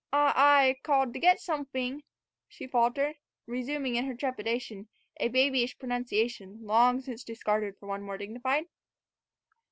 [0.11, 0.29] "I
[0.67, 2.01] I called to get somefing,"
[2.47, 8.17] she faltered, resuming, in her trepidation, a babyish pronunciation long since discarded for one more
[8.17, 8.65] dignified.